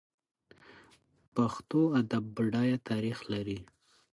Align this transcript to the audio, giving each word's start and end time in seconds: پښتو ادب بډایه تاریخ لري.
پښتو 1.35 1.81
ادب 2.01 2.23
بډایه 2.35 2.77
تاریخ 2.89 3.17
لري. 3.31 3.59